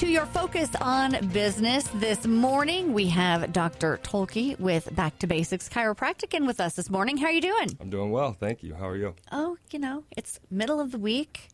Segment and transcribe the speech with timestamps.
[0.00, 1.86] to your focus on business.
[1.96, 3.98] This morning, we have Dr.
[4.02, 7.18] Tolke with Back to Basics Chiropractic in with us this morning.
[7.18, 7.76] How are you doing?
[7.78, 8.74] I'm doing well, thank you.
[8.74, 9.14] How are you?
[9.30, 11.48] Oh, you know, it's middle of the week.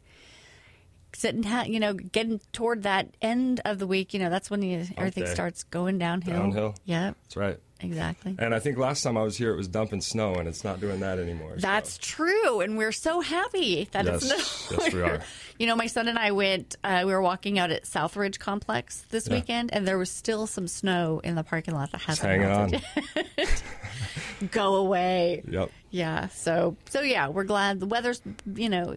[1.12, 1.42] Sitting,
[1.72, 5.24] you know, getting toward that end of the week, you know, that's when you, everything
[5.24, 5.34] Okay.
[5.34, 6.34] starts going downhill.
[6.42, 6.74] Downhill.
[6.84, 7.58] Yeah, That's right.
[7.80, 8.34] Exactly.
[8.38, 10.80] And I think last time I was here, it was dumping snow, and it's not
[10.80, 11.52] doing that anymore.
[11.58, 15.20] so- That's true, and we're so happy that it's Yes, no yes, we are.
[15.58, 16.76] You know, my son and I went.
[16.84, 19.36] Uh, we were walking out at Southridge Complex this Yeah.
[19.36, 22.70] weekend, and there was still some snow in the parking lot that hasn't on.
[22.72, 22.82] melted.
[24.50, 25.42] Go away.
[25.48, 25.70] Yep.
[25.90, 26.28] Yeah.
[26.28, 28.20] So so yeah, we're glad the weather's
[28.54, 28.96] you know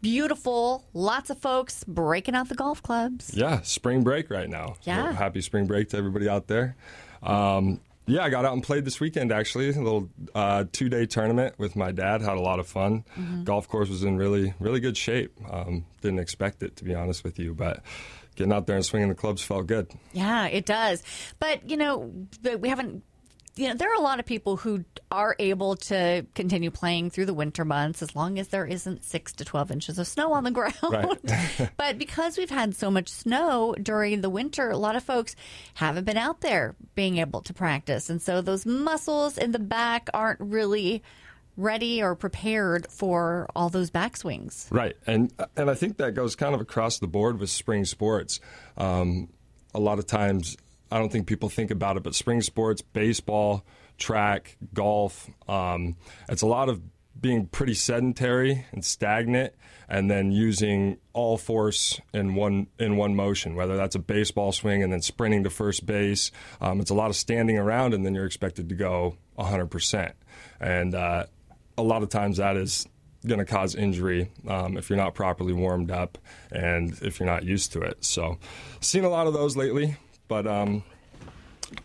[0.00, 0.84] beautiful.
[0.94, 3.34] Lots of folks breaking out the golf clubs.
[3.34, 4.76] Yeah, spring break right now.
[4.84, 5.10] Yeah.
[5.10, 6.76] So happy spring break to everybody out there.
[7.22, 9.68] Um, yeah, I got out and played this weekend actually.
[9.68, 12.22] A little uh, two day tournament with my dad.
[12.22, 13.04] Had a lot of fun.
[13.18, 13.44] Mm-hmm.
[13.44, 15.38] Golf course was in really, really good shape.
[15.50, 17.82] Um, didn't expect it, to be honest with you, but
[18.34, 19.90] getting out there and swinging the clubs felt good.
[20.12, 21.02] Yeah, it does.
[21.38, 22.10] But you know,
[22.58, 23.02] we haven't.
[23.58, 27.26] You know, there are a lot of people who are able to continue playing through
[27.26, 30.44] the winter months as long as there isn't six to twelve inches of snow on
[30.44, 30.74] the ground.
[30.82, 31.70] Right.
[31.76, 35.34] but because we've had so much snow during the winter, a lot of folks
[35.74, 40.08] haven't been out there being able to practice, and so those muscles in the back
[40.14, 41.02] aren't really
[41.56, 44.68] ready or prepared for all those backswings.
[44.70, 48.38] Right, and and I think that goes kind of across the board with spring sports.
[48.76, 49.30] Um,
[49.74, 50.56] a lot of times,
[50.90, 53.64] I don't think people think about it, but spring sports, baseball,
[53.98, 55.96] track, golf, um,
[56.28, 56.80] it's a lot of
[57.20, 59.52] being pretty sedentary and stagnant,
[59.88, 63.54] and then using all force in one in one motion.
[63.54, 66.30] Whether that's a baseball swing and then sprinting to first base,
[66.60, 70.14] um, it's a lot of standing around, and then you're expected to go 100 percent.
[70.60, 71.26] And uh,
[71.76, 72.86] a lot of times that is
[73.26, 76.18] going to cause injury um, if you're not properly warmed up
[76.52, 78.04] and if you're not used to it.
[78.04, 78.38] So,
[78.80, 79.96] seen a lot of those lately,
[80.28, 80.84] but um,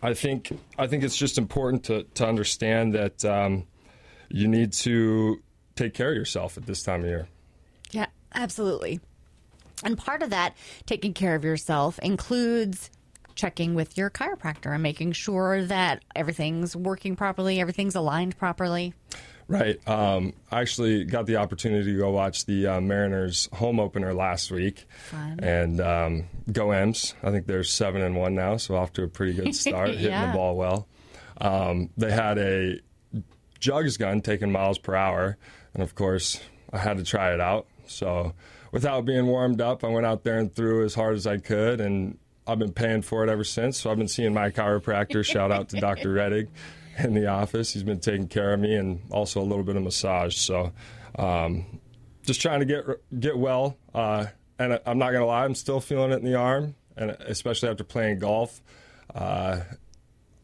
[0.02, 3.66] I think I think it's just important to to understand that um,
[4.28, 5.42] you need to
[5.76, 7.28] take care of yourself at this time of year.
[7.90, 9.00] Yeah, absolutely.
[9.82, 10.56] And part of that,
[10.86, 12.90] taking care of yourself, includes
[13.34, 18.94] checking with your chiropractor and making sure that everything's working properly, everything's aligned properly.
[19.46, 19.78] Right.
[19.88, 24.50] Um, I actually got the opportunity to go watch the uh, Mariners home opener last
[24.50, 25.38] week, Fun.
[25.42, 27.14] and um, go M's.
[27.22, 30.06] I think they're seven and one now, so off to a pretty good start, hitting
[30.06, 30.28] Yeah.
[30.28, 30.88] the ball well.
[31.40, 32.80] Um, they had a
[33.60, 35.36] jugs gun taking miles per hour,
[35.74, 36.40] and of course,
[36.72, 37.66] I had to try it out.
[37.86, 38.32] So,
[38.72, 41.80] without being warmed up, I went out there and threw as hard as I could,
[41.80, 42.16] and
[42.46, 43.76] I've been paying for it ever since.
[43.78, 45.24] So, I've been seeing my chiropractor.
[45.24, 46.08] shout out to Dr.
[46.14, 46.48] Reddig
[46.98, 47.72] in the office.
[47.72, 50.36] He's been taking care of me, and also a little bit of massage.
[50.36, 50.72] So,
[51.18, 51.80] um,
[52.24, 52.84] just trying to get
[53.20, 53.76] get well.
[53.94, 54.26] Uh,
[54.58, 57.84] and I'm not gonna lie, I'm still feeling it in the arm, and especially after
[57.84, 58.60] playing golf.
[59.14, 59.60] Uh,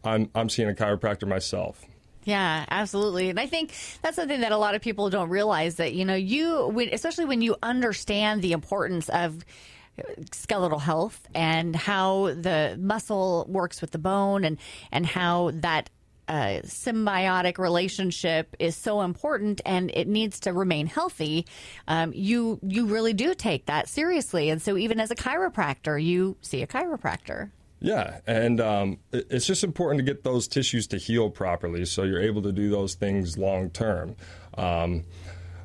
[0.05, 1.85] I'm I'm seeing a chiropractor myself.
[2.25, 3.31] Yeah, absolutely.
[3.31, 3.73] And I think
[4.03, 7.25] that's something that a lot of people don't realize that, you know, you, when- especially
[7.25, 9.43] when you understand the importance of
[10.33, 14.59] skeletal health and how the muscle works with the bone and,
[14.93, 15.89] and how that
[16.31, 21.45] uh, symbiotic relationship is so important and it needs to remain healthy.
[21.89, 26.37] Um, you you really do take that seriously, and so even as a chiropractor, you
[26.41, 27.51] see a chiropractor.
[27.81, 32.23] Yeah, and um, it's just important to get those tissues to heal properly, so you're
[32.23, 34.15] able to do those things long term.
[34.57, 35.05] Um,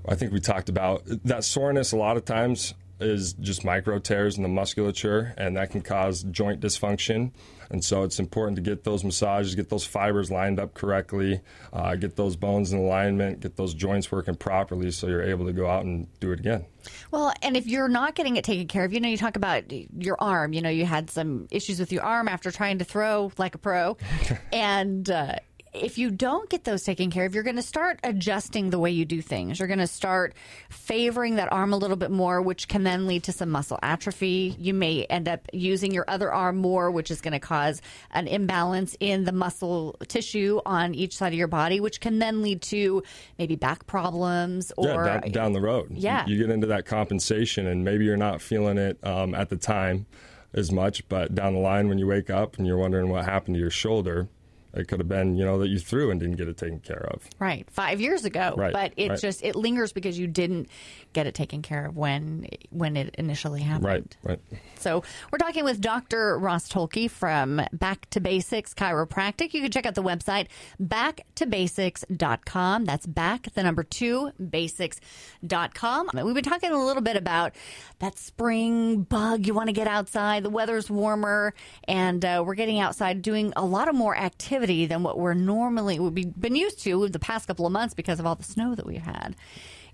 [0.07, 1.91] I think we talked about that soreness.
[1.91, 6.23] A lot of times is just micro tears in the musculature, and that can cause
[6.23, 7.33] joint dysfunction.
[7.69, 11.41] And so it's important to get those massages, get those fibers lined up correctly,
[11.73, 15.53] uh, get those bones in alignment, get those joints working properly, so you're able to
[15.53, 16.65] go out and do it again.
[17.11, 19.63] Well, and if you're not getting it taken care of, you know, you talk about
[19.71, 20.53] your arm.
[20.53, 23.57] You know, you had some issues with your arm after trying to throw like a
[23.57, 23.97] pro,
[24.53, 25.35] and uh,
[25.81, 28.91] if you don't get those taken care of, you're going to start adjusting the way
[28.91, 29.59] you do things.
[29.59, 30.33] You're going to start
[30.69, 34.55] favoring that arm a little bit more, which can then lead to some muscle atrophy.
[34.57, 37.81] You may end up using your other arm more, which is going to cause
[38.11, 42.41] an imbalance in the muscle tissue on each side of your body, which can then
[42.41, 43.03] lead to
[43.37, 45.91] maybe back problems or yeah, down, down the road.
[45.91, 46.25] Yeah.
[46.25, 49.57] You, you get into that compensation, and maybe you're not feeling it um, at the
[49.57, 50.05] time
[50.53, 53.55] as much, but down the line when you wake up and you're wondering what happened
[53.55, 54.29] to your shoulder,
[54.75, 57.07] It could have been, you know, that you threw and didn't get it taken care
[57.11, 57.23] of.
[57.39, 58.53] Right, five years ago.
[58.57, 59.19] Right, But it right.
[59.19, 60.67] just it lingers because you didn't
[61.13, 63.85] get it taken care of when when it initially happened.
[63.85, 64.39] Right, right.
[64.77, 66.37] So we're talking with Dr.
[66.37, 69.53] Ross Tolke from Back to Basics Chiropractic.
[69.53, 70.47] You can check out the website
[70.81, 72.85] backtobasics.com.
[72.85, 76.09] That's back the number two basics.com.
[76.13, 77.55] We've been talking a little bit about
[77.99, 79.47] that spring bug.
[79.47, 80.43] You want to get outside.
[80.43, 81.53] The weather's warmer,
[81.87, 85.99] and uh, we're getting outside doing a lot of more activity than what we're normally
[85.99, 88.73] would be been used to the past couple of months because of all the snow
[88.75, 89.35] that we've had.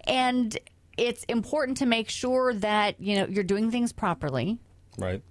[0.06, 0.58] And
[0.98, 4.58] it's important to make sure that you know you're doing things properly
[4.98, 5.22] Right.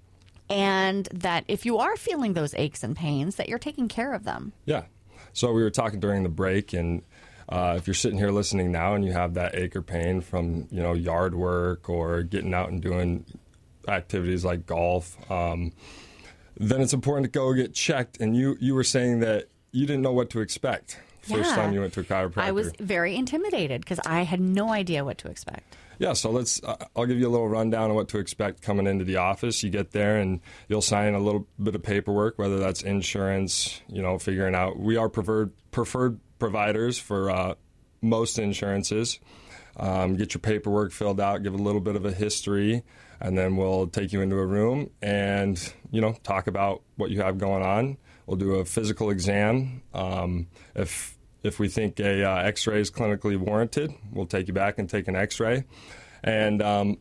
[0.49, 4.25] and that if you are feeling those aches and pains that you're taking care of
[4.25, 4.83] them Yeah.
[5.33, 7.03] So we were talking during the break, and
[7.49, 10.67] uh, if you're sitting here listening now and you have that ache or pain from
[10.71, 13.25] you know yard work or getting out and doing
[13.87, 15.73] activities like golf, um,
[16.61, 18.21] then it's important to go get checked.
[18.21, 21.57] And you you were saying that you didn't know what to expect first Yeah.
[21.57, 22.39] time you went to a chiropractor.
[22.39, 26.63] i was very intimidated because i had no idea what to expect Yeah, so let's.
[26.65, 29.63] Uh, I'll give you a little rundown on what to expect coming into the office.
[29.63, 34.01] You get there and you'll sign a little bit of paperwork, whether that's insurance, you
[34.01, 34.79] know, figuring out.
[34.79, 37.55] We are preferred preferred providers for uh,
[38.01, 39.21] most insurances.
[39.77, 42.83] Um, get your paperwork filled out, give a little bit of a history,
[43.21, 47.21] and then we'll take you into a room and you know talk about what you
[47.21, 47.97] have going on.
[48.27, 49.83] We'll do a physical exam.
[49.93, 54.79] Um, if if we think a uh, X-ray is clinically warranted, we'll take you back
[54.79, 55.65] and take an X-ray.
[56.23, 56.99] And um,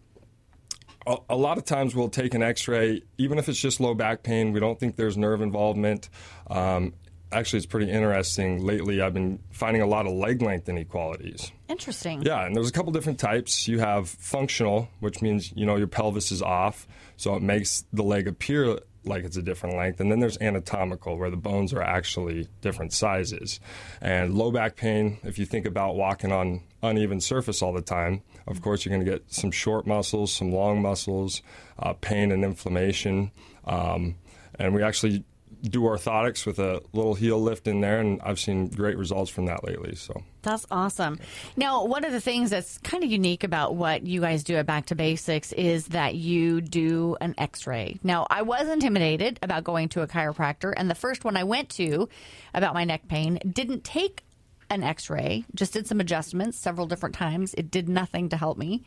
[1.06, 4.24] a, a lot of times we'll take an X-ray, even if it's just low back
[4.24, 4.54] pain.
[4.54, 6.10] We don't think there's nerve involvement.
[6.50, 6.94] Um,
[7.31, 8.64] actually, it's pretty interesting.
[8.64, 11.52] Lately, I've been finding a lot of leg length inequalities.
[11.68, 13.68] interesting Yeah, and there's a couple different types.
[13.68, 16.88] You have functional, which means you know your pelvis is off,
[17.18, 20.00] so it makes the leg appear like it's a different length.
[20.00, 23.60] And then there's anatomical, where the bones are actually different sizes.
[24.02, 28.24] And low back pain, if you think about walking on uneven surface all the time,
[28.48, 31.42] of course you're going to get some short muscles, some long muscles,
[31.80, 33.32] uh, pain and inflammation.
[33.66, 34.16] Um,
[34.56, 35.24] and we actually
[35.62, 39.46] do orthotics with a little heel lift in there, and I've seen great results from
[39.46, 39.96] that lately.
[39.96, 40.24] So.
[40.42, 41.20] That's awesome.
[41.58, 44.66] Now, one of the things that's kind of unique about what you guys do at
[44.66, 48.00] Back to Basics is that you do an x ray.
[48.04, 51.70] Now, I was intimidated about going to a chiropractor, and the first one I went
[51.72, 52.08] to
[52.54, 54.24] about my neck pain didn't take
[54.70, 57.54] an x ray, just did some adjustments several different times.
[57.56, 58.84] It did nothing to help me.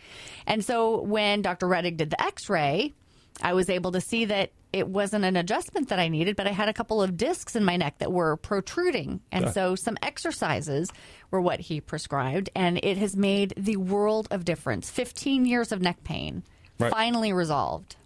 [0.47, 1.67] And so when Dr.
[1.67, 2.93] Reddick did the x ray,
[3.41, 6.51] I was able to see that it wasn't an adjustment that I needed, but I
[6.51, 9.21] had a couple of discs in my neck that were protruding.
[9.31, 10.91] And so some exercises
[11.31, 14.91] were what he prescribed, and it has made the world of difference.
[14.91, 16.43] 15 years of neck pain
[16.79, 16.91] Right.
[16.91, 17.97] finally resolved.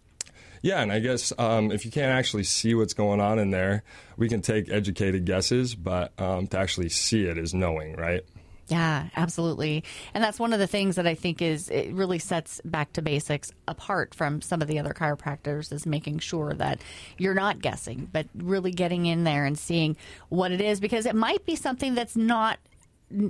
[0.62, 3.84] Yeah, and I guess um, if you can't actually see what's going on in there,
[4.16, 8.22] we can take educated guesses, but um, to actually see it is knowing, right?
[8.68, 9.84] Yeah, absolutely.
[10.12, 13.02] And that's one of the things that I think is it really sets back to
[13.02, 16.80] basics apart from some of the other chiropractors is making sure that
[17.16, 19.96] you're not guessing, but really getting in there and seeing
[20.30, 22.58] what it is because it might be something that's not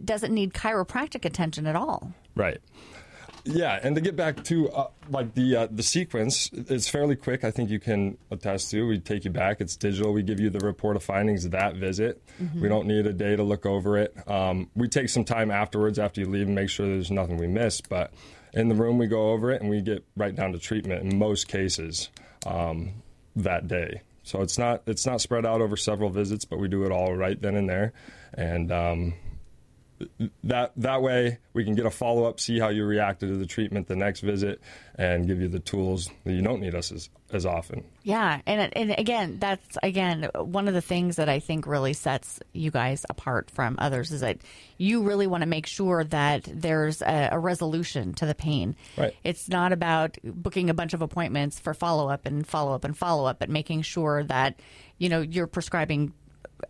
[0.06, 2.12] doesn't need chiropractic attention at all.
[2.34, 2.58] Right.
[3.46, 7.44] Yeah, and to get back to uh, like the uh, the sequence, it's fairly quick.
[7.44, 8.86] I think you can attest to.
[8.86, 9.60] We take you back.
[9.60, 10.12] It's digital.
[10.12, 12.20] We give you the report of findings of that visit.
[12.60, 14.16] We don't need a day to look over it.
[14.28, 17.46] Um, we take some time afterwards after you leave and make sure there's nothing we
[17.46, 17.88] missed.
[17.88, 18.12] But
[18.52, 21.18] in the room, we go over it and we get right down to treatment in
[21.18, 22.10] most cases
[22.46, 22.94] um,
[23.36, 24.02] that day.
[24.24, 27.14] So it's not it's not spread out over several visits, but we do it all
[27.14, 27.92] right then and there,
[28.34, 29.14] and um,
[30.44, 33.46] that that way we can get a follow up, see how you reacted to the
[33.46, 34.60] treatment the next visit,
[34.96, 37.82] and give you the tools that you don't need us as, as often.
[38.02, 42.40] Yeah, and and again, that's again one of the things that I think really sets
[42.52, 44.38] you guys apart from others is that
[44.76, 48.76] you really want to make sure that there's a, a resolution to the pain.
[48.96, 49.14] Right.
[49.24, 52.96] It's not about booking a bunch of appointments for follow up and follow up and
[52.96, 54.60] follow up, but making sure that
[54.98, 56.12] you know you're prescribing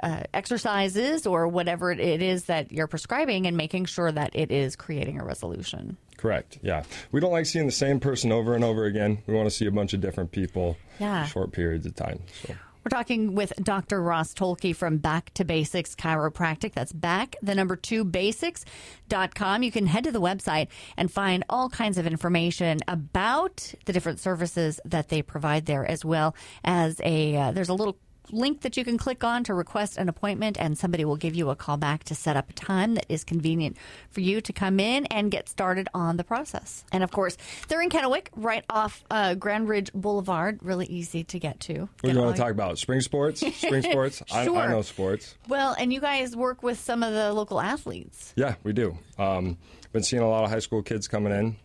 [0.03, 4.77] uh, exercises or whatever it is that you're prescribing and making sure that it is
[4.77, 5.97] creating a resolution.
[6.17, 6.59] Correct.
[6.63, 9.19] Yeah, we don't like seeing the same person over and over again.
[9.27, 11.25] We want to see a bunch of different people, Yeah.
[11.25, 12.21] for short periods of time.
[12.47, 12.55] So.
[12.85, 14.01] We're talking with Dr.
[14.01, 16.73] Ross Tolke from Back to Basics Chiropractic.
[16.73, 19.63] That's back, the number two, basics.com.
[19.63, 24.21] You can head to the website and find all kinds of information about the different
[24.21, 27.99] services that they provide there, as well as a, uh, there's a little
[28.33, 31.51] link that you can click on to request an appointment, and somebody will give you
[31.51, 33.77] a call back to set up a time that is convenient
[34.11, 36.85] for you to come in and get started on the process.
[36.93, 37.37] And of course,
[37.69, 40.61] they're in Kennewick, right off uh, Grandridge Boulevard.
[40.63, 41.81] Really easy to get to.
[41.81, 42.79] What do you want to talk about?
[42.79, 43.41] Spring sports?
[43.41, 44.23] Spring sports?
[44.27, 44.57] sure.
[44.57, 45.37] I, I know sports.
[45.49, 48.33] Well, and you guys work with some of the local athletes.
[48.37, 48.99] Yeah, we do.
[49.19, 49.59] Um,
[49.93, 51.57] been seeing a lot of high school kids coming in,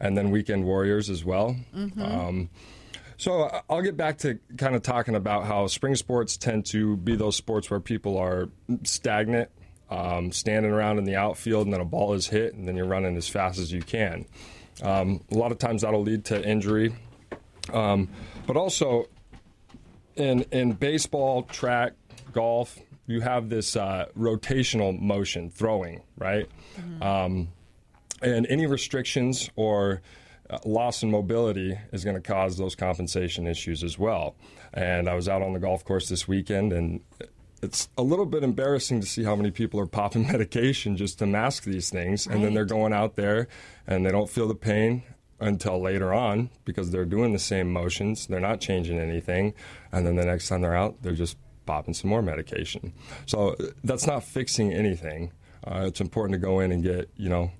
[0.00, 1.56] and then weekend warriors as well.
[1.74, 2.02] Mm-hmm.
[2.02, 2.50] Um,
[3.18, 6.96] so uh, I'll get back to kind of talking about how spring sports tend to
[6.96, 8.48] be those sports where people are
[8.84, 9.50] stagnant,
[9.90, 12.86] um, standing around in the outfield, and then a ball is hit, and then you're
[12.86, 14.24] running as fast as you can.
[14.82, 16.94] Um, a lot of times that'll lead to injury,
[17.72, 18.08] um,
[18.46, 19.08] but also
[20.14, 21.94] in in baseball, track,
[22.32, 26.48] golf, you have this uh, rotational motion, throwing, right?
[27.02, 27.48] Um,
[28.22, 30.02] and any restrictions or
[30.50, 34.36] uh, loss in mobility is going to cause those compensation issues as well.
[34.72, 37.00] And I was out on the golf course this weekend, and
[37.62, 41.26] it's a little bit embarrassing to see how many people are popping medication just to
[41.26, 43.48] mask these things, and then they're going out there
[43.86, 45.02] and they don't feel the pain
[45.40, 49.54] until later on because they're doing the same motions, they're not changing anything,
[49.92, 51.36] and then the next time they're out, they're just
[51.66, 52.92] popping some more medication.
[53.26, 55.32] So uh, that's not fixing anything.
[55.64, 57.50] Uh, it's important to go in and get you know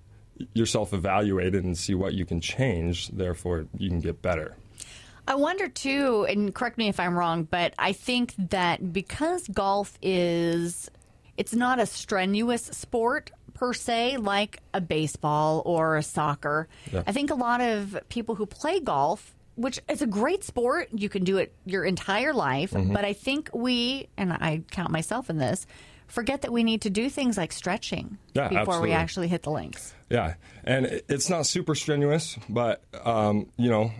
[0.55, 3.09] yourself evaluated and see what you can change.
[3.09, 4.57] Therefore, you can get better.
[5.27, 9.99] I wonder too, and correct me if I'm wrong, but I think that because golf
[10.01, 10.91] is
[11.37, 16.67] it's not a strenuous sport per se like a baseball or a soccer.
[16.93, 17.03] Yeah.
[17.07, 20.89] I think a lot of people who play golf which is a great sport.
[20.93, 22.93] You can do it your entire life, Mm-hmm.
[22.93, 25.67] but I think we and I count myself in this
[26.09, 28.89] forget that we need to do things like stretching Yeah, before absolutely.
[28.89, 29.95] we actually hit the links.
[30.11, 30.35] Yeah,
[30.65, 33.93] and it's not super strenuous, but um, you know,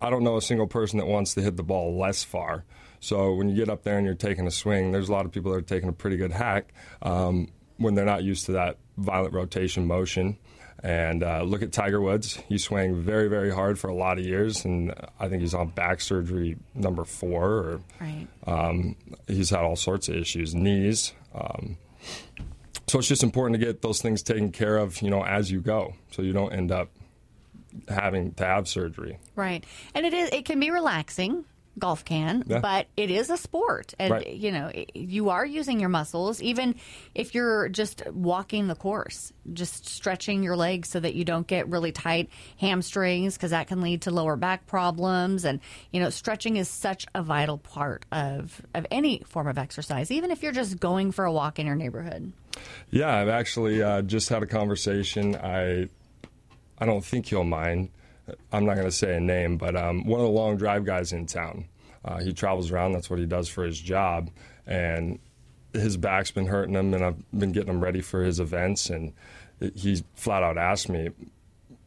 [0.00, 2.64] I don't know a single person that wants to hit the ball less far.
[3.00, 5.32] So when you get up there and you're taking a swing, there's a lot of
[5.32, 8.78] people that are taking a pretty good hack um, when they're not used to that
[8.96, 10.36] violent rotation motion.
[10.82, 14.26] And uh, look at Tiger Woods; he swung very, very hard for a lot of
[14.26, 18.26] years, and I think he's on back surgery number four, or Right.
[18.46, 18.94] um,
[19.26, 21.14] he's had all sorts of issues, knees.
[21.34, 21.78] Um,
[22.86, 25.60] so it's just important to get those things taken care of, you know, as you
[25.60, 26.90] go, so you don't end up
[27.88, 29.18] having to have surgery.
[29.36, 29.64] Right.
[29.94, 31.44] And it is it can be relaxing.
[31.78, 32.60] Golf can, Yeah.
[32.60, 33.94] but it is a sport.
[33.98, 34.28] And Right.
[34.28, 36.76] you know, you are using your muscles even
[37.14, 41.68] if you're just walking the course, just stretching your legs so that you don't get
[41.68, 42.28] really tight
[42.58, 47.06] hamstrings because that can lead to lower back problems and you know, stretching is such
[47.14, 51.24] a vital part of of any form of exercise, even if you're just going for
[51.24, 52.32] a walk in your neighborhood.
[52.90, 55.34] Yeah, I've actually uh, just had a conversation.
[55.34, 55.88] I
[56.78, 57.88] I don't think you'll mind.
[58.52, 61.12] I'm not going to say a name, but um, one of the long drive guys
[61.12, 61.66] in town.
[62.04, 62.92] Uh, he travels around.
[62.92, 64.30] That's what he does for his job,
[64.66, 65.18] and
[65.72, 68.90] his back's been hurting him, and I've been getting him ready for his events.
[68.90, 69.14] And
[69.74, 71.10] he flat out asked me,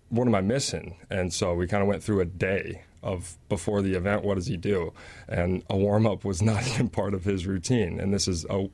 [0.10, 3.82] "What am I missing?" And so we kind of went through a day of before
[3.82, 4.24] the event.
[4.24, 4.94] What does he do?
[5.28, 8.00] And a warm up was not even part of his routine.
[8.00, 8.70] And this is a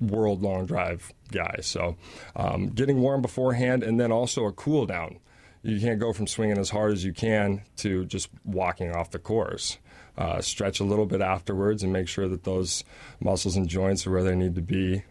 [0.00, 1.58] world long drive guy.
[1.62, 1.96] So
[2.34, 5.18] um, getting warm beforehand and then also a cool down.
[5.66, 9.18] You can't go from swinging as hard as you can to just walking off the
[9.18, 9.78] course.
[10.16, 12.84] Uh, stretch a little bit afterwards and make sure that those
[13.20, 15.02] muscles and joints are where they need to be,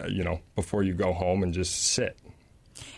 [0.00, 2.16] uh, you know, before you go home and just sit.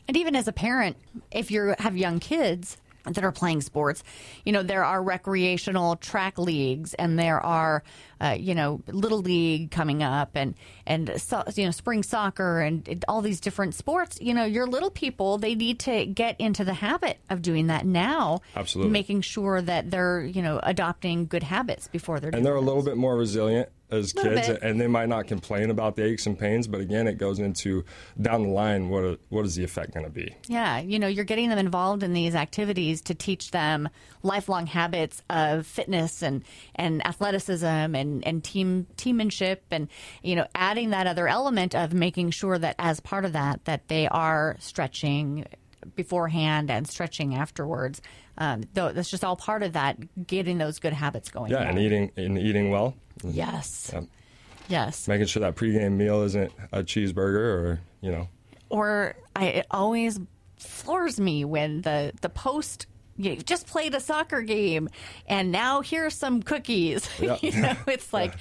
[0.07, 0.97] And even as a parent,
[1.31, 2.77] if you have young kids
[3.15, 4.03] that are playing sports,
[4.45, 7.83] you know, there are recreational track leagues and there are,
[8.21, 10.55] uh, you know, little league coming up and,
[10.87, 14.19] and, so, you know, spring soccer and all these different sports.
[14.21, 17.87] You know, your little people, they need to get into the habit of doing that
[17.87, 18.41] now.
[18.55, 18.93] Absolutely.
[18.93, 22.83] Making sure that they're, you know, adopting good habits before they're And they're a little
[22.83, 24.63] bit more resilient as kids, bit.
[24.63, 26.67] and they might not complain about the aches and pains.
[26.67, 27.85] But again, it goes into
[28.21, 28.89] down the line.
[28.89, 30.35] What are, what is the effect going to be?
[30.49, 33.89] Yeah, you know, you're getting them involved in these activities to teach them
[34.23, 36.43] lifelong habits of fitness and,
[36.75, 39.89] and athleticism and, and team teammanship and
[40.23, 43.89] you know, adding that other element of making sure that as part of that that
[43.89, 45.47] they are stretching
[45.95, 48.01] beforehand and stretching afterwards.
[48.39, 51.53] Um, though that's just all part of that, getting those good habits going.
[51.53, 52.95] Yeah, and eating and eating well.
[53.25, 53.91] Yes.
[53.93, 54.01] Yeah.
[54.69, 55.07] Yes.
[55.09, 58.29] Making sure that pregame meal isn't a cheeseburger or you know
[58.69, 60.19] or I, it always
[60.59, 64.89] floors me when the the post you just played a soccer game
[65.27, 67.37] and now here's some cookies Yeah.
[67.41, 68.35] you know it's like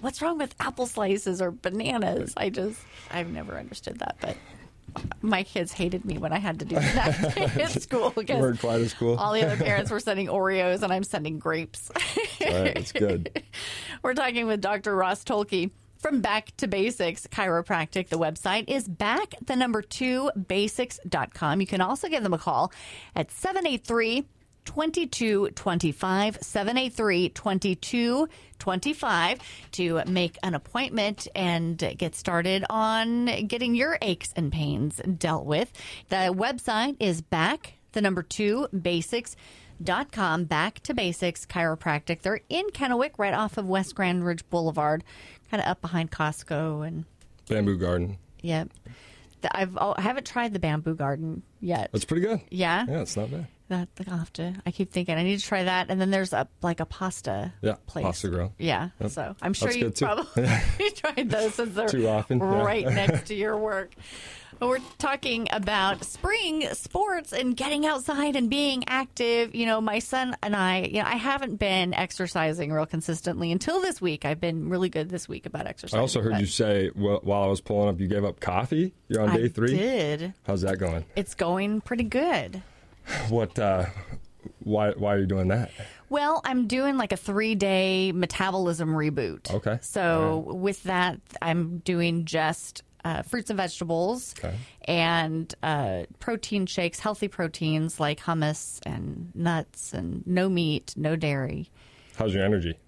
[0.00, 2.80] what's wrong with apple slices or bananas i just
[3.10, 4.36] i've never understood that but
[5.22, 8.60] my kids hated me when I had to do that at school You because weren't
[8.60, 9.16] quite as cool.
[9.16, 11.90] all the other parents were sending Oreos and I'm sending grapes.
[12.40, 13.42] Right, that's good.
[14.02, 14.94] We're talking with Dr.
[14.96, 18.08] Ross Tolke from Back to Basics Chiropractic.
[18.08, 21.60] The website is back the number two basics.com.
[21.60, 22.72] You can also give them a call
[23.14, 24.24] at 783
[24.64, 29.38] 2225 783 2225
[29.72, 35.72] to make an appointment and get started on getting your aches and pains dealt with.
[36.08, 39.34] The website is back the number two basics
[39.82, 45.02] dot com back to basics chiropractic they're in kennewick right off of west grandridge boulevard
[45.50, 47.06] kind of up behind costco and
[47.48, 48.18] Bamboo Garden.
[48.42, 48.68] yep
[49.40, 51.88] The- I've I haven't tried the bamboo garden yet.
[51.92, 52.42] That's pretty good.
[52.50, 53.46] Yeah, Yeah, it's not bad.
[53.70, 54.54] That I'll have to.
[54.66, 55.86] I keep thinking I need to try that.
[55.90, 58.04] And then there's a like a pasta Yeah, place.
[58.04, 58.52] Pasta Grill.
[58.58, 59.10] Yeah, Yep.
[59.10, 60.44] so I'm sure you probably
[60.96, 62.62] tried those since they're Too often, yeah.
[62.62, 63.94] right next to your work.
[64.58, 69.54] But we're talking about spring sports and getting outside and being active.
[69.54, 73.80] You know, my son and I, you know, I haven't been exercising real consistently until
[73.80, 74.26] this week.
[74.26, 75.98] I've been really good this week about exercising.
[75.98, 78.40] I also heard but you say wh- while I was pulling up, you gave up
[78.40, 78.92] coffee.
[79.08, 79.74] You're on day three.
[79.74, 80.34] did.
[80.46, 81.06] How's that going?
[81.16, 82.62] It's going pretty good.
[83.28, 83.58] What?
[83.58, 83.86] Uh,
[84.60, 84.90] why?
[84.92, 85.70] Why are you doing that?
[86.08, 89.52] Well, I'm doing like a three day metabolism reboot.
[89.54, 89.78] Okay.
[89.80, 94.54] So with that, I'm doing just uh, fruits and vegetables Okay.
[94.86, 101.70] and uh, protein shakes, healthy proteins like hummus and nuts and no meat, no dairy.
[102.16, 102.78] How's your energy?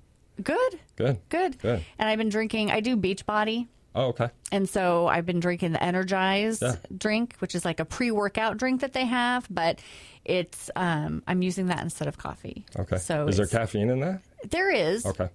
[0.42, 0.80] Good.
[0.96, 1.18] Good.
[1.28, 1.58] Good.
[1.58, 1.84] Good.
[1.98, 3.68] And I've been drinking, I do Beachbody.
[3.94, 4.30] Oh, okay.
[4.50, 6.76] And so I've been drinking the Energize Yeah.
[6.96, 9.80] drink, which is like a pre-workout drink that they have, but
[10.24, 12.64] it's um, I'm using that instead of coffee.
[12.78, 12.96] Okay.
[12.96, 14.22] So is there caffeine in that?
[14.50, 15.28] there is, Okay.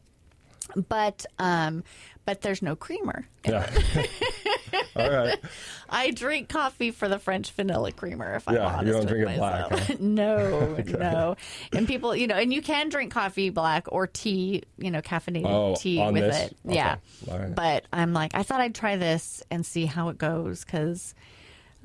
[0.89, 1.83] But um,
[2.25, 3.27] but there's no creamer.
[3.45, 3.69] Yeah.
[4.95, 5.37] All right.
[5.89, 8.35] I drink coffee for the French vanilla creamer.
[8.35, 9.87] If I'm honest you don't with drink it black, myself.
[9.87, 9.95] huh?
[9.99, 11.35] no, no.
[11.71, 15.45] And people, you know, and you can drink coffee black or tea, you know, caffeinated
[15.45, 16.47] Oh, tea with this?
[16.47, 16.57] it.
[16.65, 16.75] Okay.
[16.75, 16.97] Yeah.
[17.27, 17.55] Right.
[17.55, 21.15] But I'm like, I thought I'd try this and see how it goes because,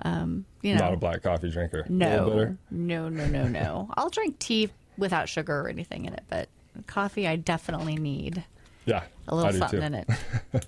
[0.01, 1.85] um, you know, Not a black coffee drinker.
[1.89, 3.91] No, no, no, no, no.
[3.97, 6.49] I'll drink tea without sugar or anything in it, but
[6.89, 8.43] coffee I definitely need
[8.87, 9.03] Yeah.
[9.29, 9.87] a little something too.
[9.87, 10.09] in it.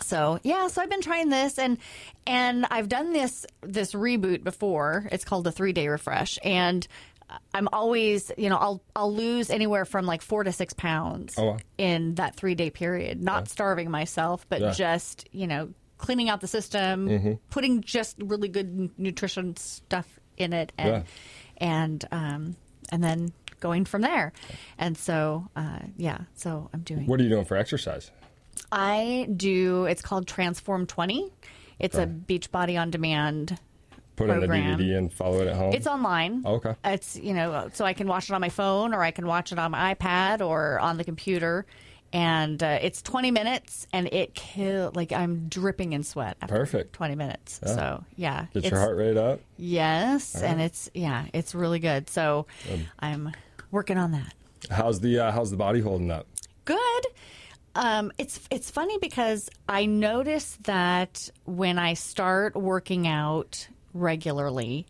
[0.00, 1.78] so yeah, so I've been trying this and
[2.26, 5.08] and I've done this this reboot before.
[5.10, 6.86] It's called the three day refresh, and
[7.52, 11.44] I'm always you know I'll I'll lose anywhere from like four to six pounds Oh,
[11.44, 11.56] wow.
[11.76, 13.22] in that three day period.
[13.22, 14.70] Not starving myself, but Yeah.
[14.72, 17.32] just you know cleaning out the system, Mm-hmm.
[17.50, 21.02] putting just really good nutrition stuff in it, and Yeah.
[21.58, 22.56] and um
[22.90, 24.32] and then going from there.
[24.78, 27.06] And so uh, yeah, so I'm doing.
[27.06, 28.10] What are you doing for exercise?
[28.72, 29.84] I do.
[29.86, 31.32] It's called Transform Twenty.
[31.78, 33.58] It's a Beachbody on demand.
[34.16, 34.76] Put in Program.
[34.76, 35.72] the DVD and follow it at home.
[35.72, 36.42] It's online.
[36.44, 36.74] Oh, okay.
[36.84, 39.52] It's you know, so I can watch it on my phone, or I can watch
[39.52, 41.66] it on my iPad, or on the computer.
[42.12, 46.36] And uh, it's 20 minutes, and it kill like I'm dripping in sweat.
[46.40, 46.94] After Perfect.
[46.94, 47.60] 20 minutes.
[47.64, 49.40] So yeah, Get your heart rate up.
[49.56, 52.08] Yes, and it's yeah, it's really good.
[52.10, 52.46] So
[52.98, 53.32] I'm
[53.70, 54.34] working on that.
[54.70, 56.26] How's the uh, How's the body holding up?
[56.64, 57.06] good.
[57.74, 64.86] Um, it's it's funny because I notice that when I start working out regularly,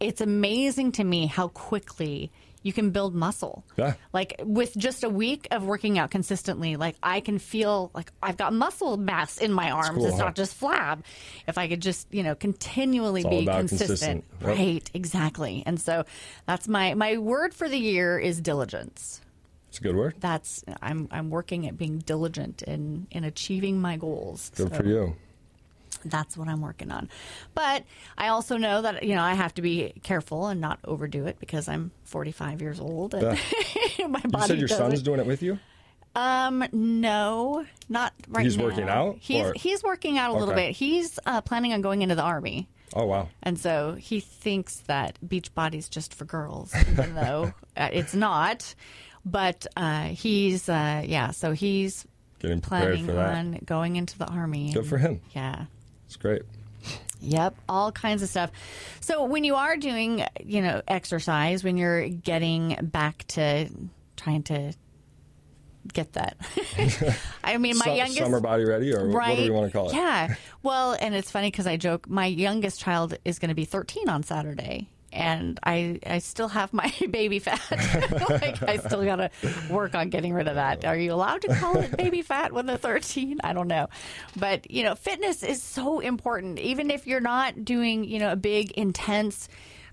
[0.00, 2.32] it's amazing to me how quickly
[2.62, 3.64] you can build muscle.
[3.76, 3.94] Yeah.
[4.12, 8.36] Like with just a week of working out consistently, like I can feel like I've
[8.36, 9.96] got muscle mass in my arms.
[9.98, 10.24] cool, it's huh?
[10.24, 11.00] not just flab.
[11.46, 13.88] If I could just, you know, continually be consistent.
[13.88, 14.24] consistent.
[14.40, 14.48] Yep.
[14.58, 15.62] Right, exactly.
[15.66, 16.04] And so
[16.46, 19.20] that's my my word for the year is diligence
[19.68, 20.14] It's a good word.
[20.20, 24.50] that's I'm I'm working at being diligent in in achieving my goals.
[24.56, 25.16] Good So for you.
[26.04, 27.08] That's what I'm working on.
[27.54, 27.84] But
[28.16, 31.38] I also know that you know I have to be careful and not overdo it
[31.40, 33.38] because I'm 45 years old and
[34.08, 35.58] my body You said your son's doing it with you.
[36.16, 38.64] um no, not right He's now.
[38.64, 40.72] He's working out, He's or- he's working out a little bit.
[40.72, 42.68] He's uh, planning on going into the army.
[42.94, 43.28] Oh wow.
[43.42, 48.74] And so he thinks that Beachbody's just for girls, even though uh, it's not.
[49.24, 52.06] But uh, he's, uh, yeah, so he's
[52.40, 54.72] Getting planning on going into the army.
[54.72, 55.20] Good for him.
[55.36, 55.66] Yeah.
[56.10, 56.42] It's great.
[57.20, 58.50] Yep, all kinds of stuff.
[58.98, 63.68] So when you are doing, you know, exercise, when you're getting back to
[64.16, 64.72] trying to
[65.92, 66.36] get that.
[67.44, 69.28] I mean, my Su- youngest summer body ready, or right?
[69.30, 69.94] what do we want to call it?
[69.94, 70.34] Yeah.
[70.64, 72.08] Well, and it's funny because I joke.
[72.10, 76.72] My youngest child is going to be 13 on Saturday, and I I still have
[76.72, 77.60] my baby fat.
[78.30, 79.30] like I still got to
[79.70, 80.84] work on getting rid of that.
[80.84, 83.40] Are you allowed to call it baby fat when they're 13?
[83.42, 83.88] I don't know.
[84.36, 88.36] But, you know, fitness is so important even if you're not doing, you know, a
[88.36, 89.48] big intense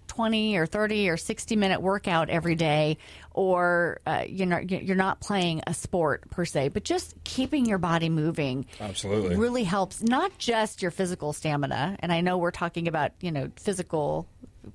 [0.07, 2.97] 20 or 30 or 60 minute workout every day
[3.33, 7.77] or uh, you're not you're not playing a sport per se but just keeping your
[7.77, 9.35] body moving Absolutely.
[9.35, 13.51] really helps not just your physical stamina and I know we're talking about you know
[13.57, 14.27] physical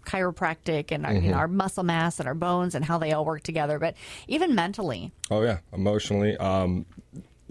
[0.05, 3.25] chiropractic and our, you know, our muscle mass and our bones and how they all
[3.25, 3.95] work together but
[4.29, 6.85] even mentally Oh yeah, emotionally, um,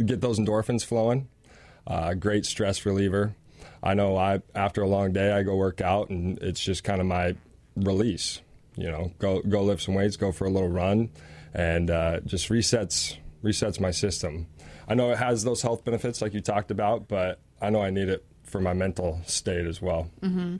[0.06, 1.28] get those endorphins flowing.
[1.88, 3.36] Uh, great stress reliever.
[3.82, 7.02] I know I after a long day I go work out and it's just kind
[7.02, 7.36] of my
[7.76, 8.42] release.
[8.76, 11.10] You know, go go lift some weights, go for a little run,
[11.54, 14.48] and uh, just resets resets my system.
[14.88, 17.90] I know it has those health benefits like you talked about, but I know I
[17.90, 20.10] need it for my mental state as well.
[20.22, 20.60] and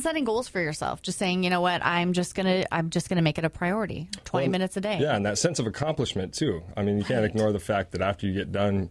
[0.00, 3.22] setting goals for yourself just saying you know what i'm just gonna i'm just gonna
[3.22, 6.32] make it a priority 20 Well, minutes a day Yeah, and that sense of accomplishment
[6.34, 6.62] too.
[6.76, 8.90] I mean, you can't ignore the fact that after you get done,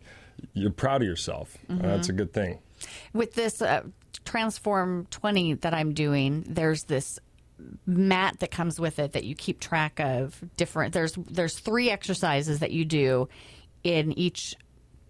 [0.54, 1.58] you're proud of yourself.
[1.70, 2.60] Uh, that's a good thing.
[3.14, 3.84] with this uh,
[4.26, 7.20] transform 20 that i'm doing there's this
[7.86, 12.60] mat that comes with it that you keep track of different there's there's three exercises
[12.60, 13.30] that you do
[13.84, 14.56] in each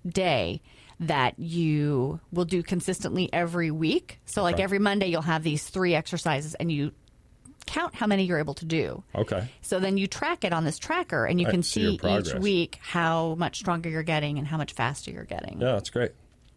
[0.07, 0.61] day
[1.01, 4.63] that you will do consistently every week so like Okay.
[4.63, 6.91] every monday you'll have these three exercises and you
[7.65, 9.47] count how many you're able to do Okay.
[9.61, 12.33] so then you track it on this tracker and you I can see see each
[12.35, 16.11] week how much stronger you're getting and how much faster you're getting Yeah, that's great.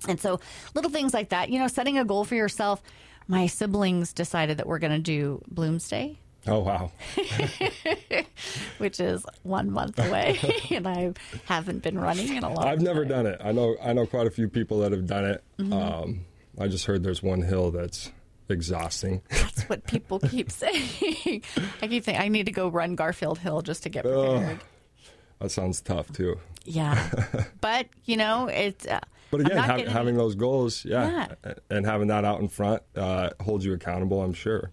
[0.08, 0.40] and so
[0.74, 2.82] little things like that, you know, setting a goal for yourself.
[3.26, 6.90] My siblings decided that we're going to do Bloomsday, Oh wow.
[8.78, 10.38] which is one month away,
[10.70, 11.12] and I
[11.44, 12.68] haven't been running in a long time.
[12.68, 13.24] I've never time.
[13.24, 13.40] done it.
[13.42, 15.44] I know I know quite a few people that have done it.
[15.58, 15.72] Mm-hmm.
[15.72, 16.24] Um,
[16.58, 18.10] I just heard there's one hill that's
[18.48, 19.22] exhausting.
[19.30, 21.42] That's what people keep saying.
[21.82, 24.60] I keep saying I need to go run Garfield Hill just to get prepared.
[25.40, 26.38] That sounds tough too.
[26.64, 27.10] Yeah,
[27.60, 28.86] but you know, it's.
[28.86, 31.54] Uh, But again, getting having those goals, yeah, Yeah.
[31.68, 34.22] and having that out in front uh, holds you accountable.
[34.22, 34.70] I'm sure.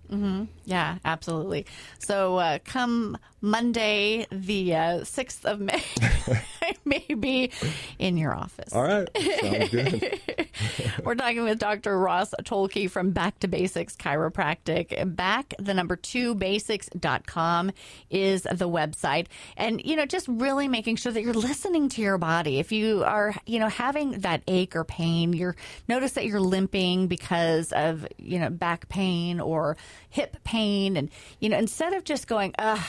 [0.65, 1.65] Yeah, absolutely.
[2.00, 5.84] So uh, come Monday, the uh, sixth of May,
[6.91, 7.51] I may be
[7.99, 8.73] in your office.
[8.73, 10.19] All right, sounds good.
[11.04, 11.97] We're talking with Dr.
[11.97, 15.15] Ross Tolke from Back to Basics Chiropractic.
[15.15, 17.71] Back, the number two, basics.com
[18.10, 19.27] is the website.
[19.58, 22.60] And, you know, just really making sure that you're listening to your body.
[22.60, 25.56] If you are, you know, having that ache or pain, you're
[25.88, 29.77] notice that you're limping because of, you know, back pain or
[30.10, 30.97] hip pain.
[30.97, 32.80] And, you know, instead of just going, ugh,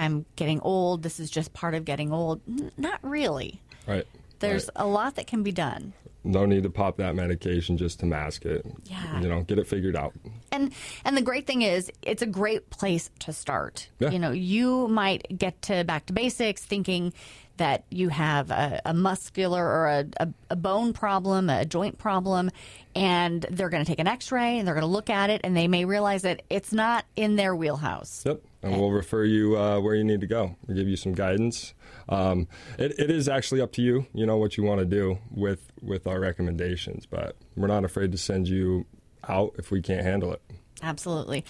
[0.00, 3.60] I'm getting old, this is just part of getting old, N- not really.
[3.86, 4.06] Right.
[4.40, 4.84] There's right.
[4.84, 5.92] a lot that can be done.
[6.24, 8.64] no need to pop that medication just to mask it.
[8.84, 9.20] Yeah.
[9.20, 10.12] You know, get it figured out.
[10.52, 10.72] And
[11.04, 13.88] and the great thing is, it's a great place to start.
[13.98, 14.10] Yeah.
[14.10, 17.12] You know, you might get to back to basics thinking
[17.56, 22.50] that you have a, a muscular or a, a, a bone problem, a joint problem,
[22.94, 25.54] and they're going to take an X-ray and they're going to look at it, and
[25.54, 28.24] they may realize that it's not in their wheelhouse.
[28.24, 28.40] Yep.
[28.62, 30.56] And we'll refer you uh, where you need to go.
[30.66, 31.72] We'll give you some guidance.
[32.08, 32.46] Um,
[32.78, 35.72] it, it is actually up to you, you know, what you want to do with,
[35.80, 38.84] with our recommendations, but we're not afraid to send you
[39.28, 40.42] out if we can't handle it.
[40.82, 41.44] Absolutely.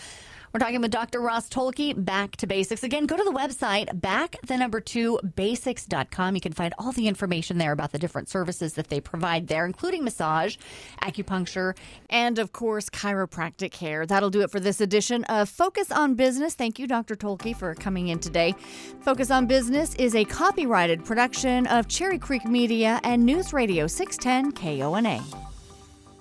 [0.53, 1.21] We're talking with Dr.
[1.21, 2.83] Ross Tolke, Back to Basics.
[2.83, 6.35] Again, go to the website, back the number two basics.com.
[6.35, 9.65] You can find all the information there about the different services that they provide there,
[9.65, 10.57] including massage,
[11.03, 11.77] acupuncture,
[12.09, 14.05] and of course, chiropractic care.
[14.07, 16.55] That'll do it for this edition of Focus on Business.
[16.55, 17.15] Thank you, Dr.
[17.15, 18.57] Tolke, for coming in today.
[19.03, 24.51] Focus on Business is a copyrighted production of Cherry Creek Media and News Radio 610
[24.51, 25.50] KONA.